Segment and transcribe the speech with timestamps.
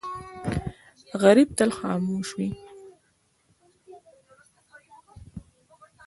[1.21, 2.49] غریب تل خاموش وي